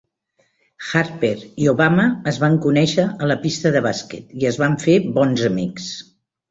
[0.91, 1.29] Harper
[1.65, 5.51] i Obama es van conèixer a la pista de bàsquet i es van fer bons
[5.55, 5.95] amics.